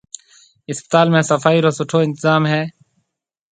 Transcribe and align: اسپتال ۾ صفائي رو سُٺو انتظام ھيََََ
اسپتال 0.71 1.07
۾ 1.17 1.21
صفائي 1.29 1.59
رو 1.63 1.71
سُٺو 1.77 1.99
انتظام 2.07 2.43
ھيََََ 2.53 2.61